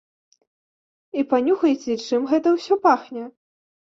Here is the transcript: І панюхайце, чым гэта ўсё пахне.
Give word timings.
І 1.21 1.25
панюхайце, 1.33 1.93
чым 2.07 2.21
гэта 2.31 2.53
ўсё 2.57 2.79
пахне. 2.87 3.23